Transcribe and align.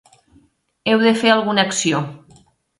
Heu 0.93 1.03
de 1.05 1.13
fer 1.21 1.35
alguna 1.35 1.69
acció. 1.69 2.05